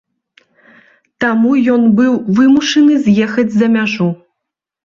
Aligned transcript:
Таму 1.25 1.51
ён 1.75 1.85
быў 1.99 2.13
вымушаны 2.39 2.93
з'ехаць 3.05 3.49
за 3.59 3.67
мяжу. 3.75 4.11